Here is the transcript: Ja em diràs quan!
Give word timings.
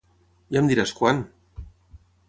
Ja 0.55 0.63
em 0.63 0.71
diràs 0.71 0.95
quan! 1.03 1.21